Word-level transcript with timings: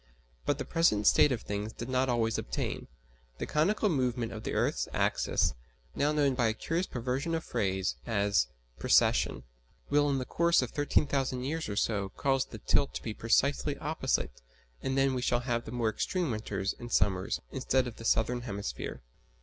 But 0.47 0.57
the 0.57 0.65
present 0.65 1.05
state 1.05 1.31
of 1.31 1.43
things 1.43 1.73
did 1.73 1.87
not 1.87 2.09
always 2.09 2.39
obtain. 2.39 2.87
The 3.37 3.45
conical 3.45 3.87
movement 3.87 4.31
of 4.31 4.41
the 4.41 4.55
earth's 4.55 4.87
axis 4.93 5.53
(now 5.93 6.11
known 6.11 6.33
by 6.33 6.47
a 6.47 6.55
curious 6.55 6.87
perversion 6.87 7.35
of 7.35 7.43
phrase 7.43 7.97
as 8.07 8.47
"precession") 8.79 9.43
will 9.91 10.09
in 10.09 10.17
the 10.17 10.25
course 10.25 10.63
of 10.63 10.71
13,000 10.71 11.43
years 11.43 11.69
or 11.69 11.75
so 11.75 12.09
cause 12.17 12.45
the 12.45 12.57
tilt 12.57 12.95
to 12.95 13.03
be 13.03 13.13
precisely 13.13 13.77
opposite, 13.77 14.41
and 14.81 14.97
then 14.97 15.13
we 15.13 15.21
shall 15.21 15.41
have 15.41 15.65
the 15.65 15.71
more 15.71 15.91
extreme 15.91 16.31
winters 16.31 16.73
and 16.79 16.91
summers 16.91 17.39
instead 17.51 17.85
of 17.85 17.97
the 17.97 18.05
southern 18.05 18.41
hemisphere. 18.41 19.03